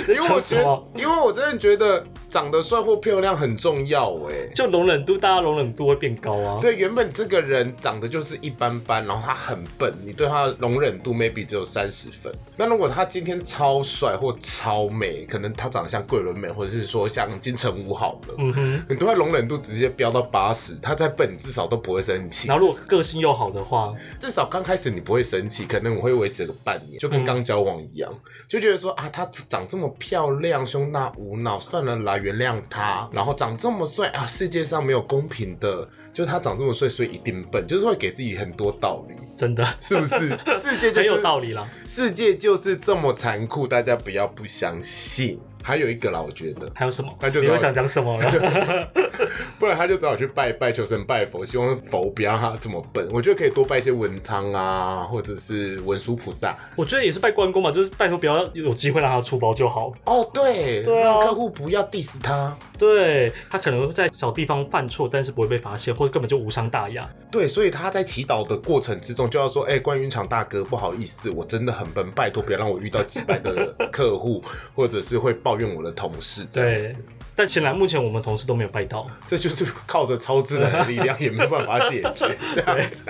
[0.08, 4.34] 因为我觉得因为我真的觉得长得帅或漂亮很重要哎。
[4.54, 6.58] 就容忍度，大家容忍度会变高啊。
[6.60, 12.32] 对，原本这个人长得就是一般般，然后他很笨，你对他的容忍度 maybe 只有三十分。
[12.56, 22.48] 那如果他今天超帅或超美，可能他长得像桂纶镁，或者是说像金城武好了，嗯哼，你对他容忍度直接飙到八十，他再笨至少都不会生气。
[22.48, 28.12] 然后如果个性又好的话，至少刚开始你不会生气，可能我会维持个半年，就跟刚交往一样，
[28.48, 33.08] 就觉得说啊，他长这么漂亮，胸大无脑，算了啦，原谅他。
[33.12, 40.28] 然后长这么帅啊，世界上没有公平的，就他长这么帅，所以一定笨，就是会给自己很多道理，真的是不是？
[40.58, 41.68] 世界就是很有道理啦。
[41.86, 45.40] 世界就是这么残酷，大家不要不相信。
[45.68, 47.14] 还有一个啦，我觉得，还有什么？
[47.20, 48.88] 那就你又想讲什么了？
[49.60, 53.06] 不然他就只好去拜拜求神拜佛，希望佛不要让他这么笨。
[53.10, 56.56] 我觉得可以多拜一些文昌啊，或者是文殊菩萨。
[56.74, 59.92] 我觉得也是拜关公嘛，就是拜托不要有机会让他出包就好。
[60.06, 62.56] 哦，对，对啊让客户不要 diss 他。
[62.78, 67.06] 对他可能会在小地方犯错，但是不会被发现，或者根本就无伤大雅。
[67.30, 74.42] 对，所以他在祈祷的过程之中就要说：“哎、关云长大哥，不好意思，我真的很笨，拜托不要让我遇到几百的客户，
[74.76, 76.96] 或者是会抱怨我的同事。”这样对，
[77.34, 79.06] 但显然目前我们同事都没有拜到。
[79.26, 82.36] 这就是靠着超自然的力量也没有办法解决。
[82.54, 83.04] 这样子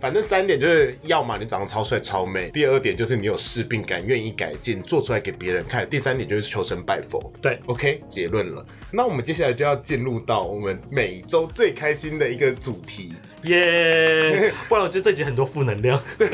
[0.00, 7.32] 反正三点就是，要么你长得超帅超美；第二点就是你有事病感，愿意改进，做出来给别人看；第三点就是求神拜佛。
[7.40, 8.66] 对，OK，结论了。
[8.90, 16.00] 那我们接下来就要进入到我们每周最开心的一个主题，耶、不然我觉得这集很多负能量。
[16.16, 16.28] 对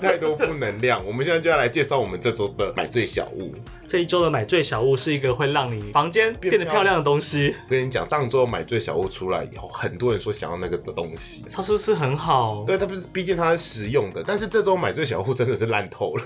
[0.00, 1.04] 太多负能量。
[1.06, 3.54] 我们现在就要来介绍我们这周的买醉小物。
[3.86, 11.44] 这一周的买醉小物是一个会让你房间变变得漂亮的东西，我跟你讲，上周买醉小物出来以后，很多人说想要那个的东西。
[11.52, 12.64] 它是不是很好？
[12.66, 14.24] 对，它不是，毕竟它是实用的。
[14.26, 16.24] 但是这周买醉小物真的是烂透了，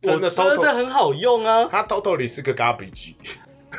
[0.00, 1.68] 真的我真的很好用啊。
[1.70, 3.14] 它 totally 是个 garbage。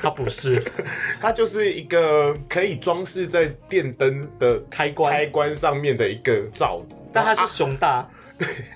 [0.01, 0.63] 它不是
[1.21, 8.09] 它就是一个可以装饰在电灯的开关开关上面的一个罩子，但它是熊大，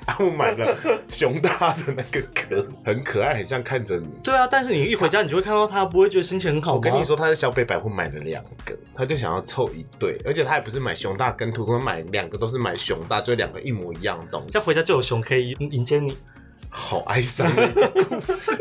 [0.06, 0.78] 啊，我买了
[1.10, 4.08] 熊大的那个壳，很可爱，很像看着你。
[4.24, 6.76] 对啊，但是你一回家，你就会看到它，不会觉得心情很好吗？
[6.78, 14.60] 我跟你，说，他在小北百货买了两个，他就想要凑一对，而且他也不是买熊大跟兔兔，他买两个都是买熊大，就两个一模一样的东西再。
[14.60, 16.16] 回家就有熊可以迎接你。
[16.70, 18.54] 好哀伤的一个故事，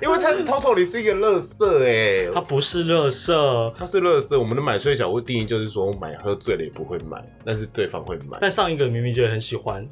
[0.00, 4.38] 因为它 totally 是一个乐色哎，它不是乐色，它是乐色。
[4.38, 9.86] 我们的买醉小物定义就是说，买喝醉了也不会买，但是对方会买，但上一个明明就很喜欢，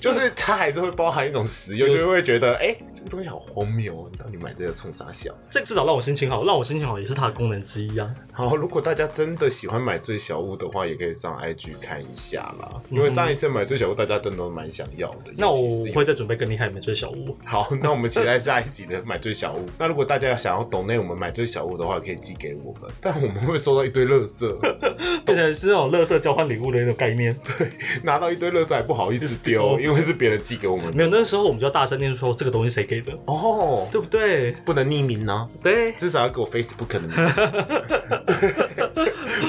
[0.00, 5.32] 就是它还是会包含一种实用，就会觉得哎、这个东西好荒谬哦，你到底买这个冲啥小？
[5.38, 8.12] 这至少让我心情好，让我心情好也是它的功能之一啊。
[8.32, 12.82] 好，如果大家真的喜欢买醉小物的话，也可以上 IG 看一下啦。
[12.90, 15.32] 因为上一次买醉小物，大家真的都蛮想要的。
[15.36, 17.36] 那我会再准备更厉害的美醉小屋。
[17.44, 19.64] 好， 那我们期待下一集的买醉小屋。
[19.78, 24.48] 那如果大家想要懂内我们买醉小屋的话，可以寄给我们， 但我们会收到一堆垃圾，
[25.24, 27.34] 变成是那种垃圾交换礼物的那种概念。
[27.58, 27.68] 对
[28.02, 30.92] 拿到一堆垃圾还不好意思丢，因为是别人寄给我们的。
[30.92, 34.52] 没有，那时候我们就要大声念说这个东西谁给的，哦，对不对？
[34.64, 37.14] 不能匿名呢、对，至少要给我 Facebook 的名字。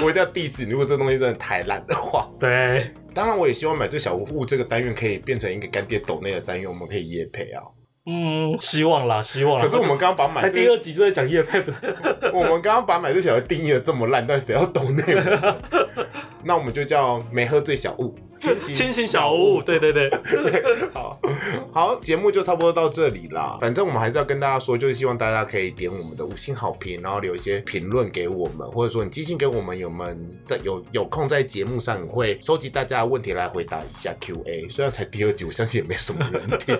[0.03, 2.29] 我一定要 diss 你，如果这东西真的太烂的话。
[2.39, 7.63] 对，当然，我也希望买醉小物这个单元可以变成一个干爹抖内的单元，我们可以夜配啊。
[8.05, 9.63] 嗯，希望啦，希望啦。
[9.63, 11.63] 可是我们刚刚把买第二集就在讲夜配？
[12.33, 15.03] 我们刚刚把买醉小物定义的这么烂，但谁要抖内？
[16.43, 20.09] 那我们就叫没喝醉小物，清醒清醒小屋，对对对，
[20.93, 21.19] 好
[21.71, 23.57] 好，节目就差不多到这里啦。
[23.61, 34.67] 反正我们还是要跟大家说，就是希望大家可以点我们的五星好评，然后留一些评论给我们，或者说你寄信给我们，有我们在有有空在节目上会收集大家的问题来回答一下 Q&A。
[34.67, 36.77] 虽然才第二集，我相信也没什么人听。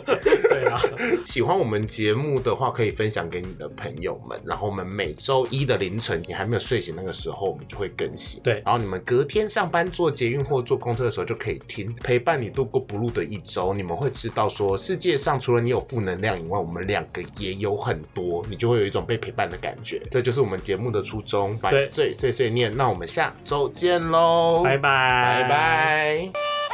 [0.50, 0.78] 对啊，
[1.26, 4.38] 喜欢我们节目的话，可以分享给你的朋友们。
[4.44, 8.42] 然后我们每周一的凌晨，你还没有睡醒那个时候，我们就会更新。
[8.44, 13.72] 对然后你们隔天上班坐捷运或坐公车的时候就可以听，陪伴你度过不录的一周。
[13.72, 20.02] 你们会知道说，世界上除了你有负能量以外，我们两个也有很多，你就会有一种被陪伴的感觉。
[20.10, 22.76] 这就是我们节目的初衷，买对碎碎念。
[22.76, 26.65] 那我们下周见喽，拜拜，拜拜